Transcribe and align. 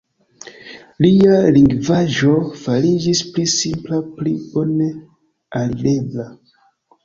Lia 1.05 1.35
lingvaĵo 1.57 2.33
fariĝis 2.63 3.23
pli 3.37 3.47
simpla, 3.53 4.03
pli 4.17 4.35
bone 4.57 4.91
alirebla. 5.65 6.31